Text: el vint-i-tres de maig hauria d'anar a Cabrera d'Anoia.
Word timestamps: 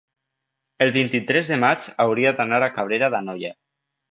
el 0.85 0.93
vint-i-tres 0.95 1.51
de 1.53 1.59
maig 1.65 1.91
hauria 2.07 2.35
d'anar 2.41 2.63
a 2.69 2.73
Cabrera 2.79 3.15
d'Anoia. 3.17 3.57